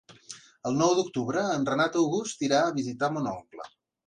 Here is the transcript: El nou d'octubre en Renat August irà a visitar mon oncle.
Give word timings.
El 0.69 0.79
nou 0.79 0.93
d'octubre 0.99 1.43
en 1.57 1.67
Renat 1.73 1.99
August 2.01 2.43
irà 2.49 2.63
a 2.63 2.73
visitar 2.79 3.13
mon 3.19 3.31
oncle. 3.35 3.71